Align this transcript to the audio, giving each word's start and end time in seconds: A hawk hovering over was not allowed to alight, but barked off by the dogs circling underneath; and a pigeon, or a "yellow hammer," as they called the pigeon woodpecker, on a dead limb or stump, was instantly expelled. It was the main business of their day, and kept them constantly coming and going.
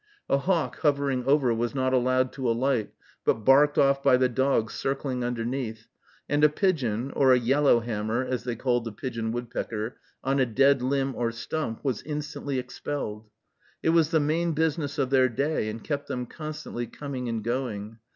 A 0.27 0.39
hawk 0.39 0.79
hovering 0.79 1.25
over 1.25 1.53
was 1.53 1.75
not 1.75 1.93
allowed 1.93 2.33
to 2.33 2.49
alight, 2.49 2.91
but 3.23 3.45
barked 3.45 3.77
off 3.77 4.01
by 4.01 4.17
the 4.17 4.27
dogs 4.29 4.73
circling 4.73 5.23
underneath; 5.23 5.85
and 6.27 6.43
a 6.43 6.49
pigeon, 6.49 7.11
or 7.11 7.31
a 7.33 7.37
"yellow 7.37 7.81
hammer," 7.81 8.25
as 8.25 8.43
they 8.43 8.55
called 8.55 8.85
the 8.85 8.91
pigeon 8.91 9.31
woodpecker, 9.31 9.97
on 10.23 10.39
a 10.39 10.45
dead 10.47 10.81
limb 10.81 11.13
or 11.15 11.31
stump, 11.31 11.85
was 11.85 12.01
instantly 12.01 12.57
expelled. 12.57 13.29
It 13.83 13.89
was 13.89 14.09
the 14.09 14.19
main 14.19 14.53
business 14.53 14.97
of 14.97 15.11
their 15.11 15.29
day, 15.29 15.69
and 15.69 15.83
kept 15.83 16.07
them 16.07 16.25
constantly 16.25 16.87
coming 16.87 17.29
and 17.29 17.43
going. 17.43 17.99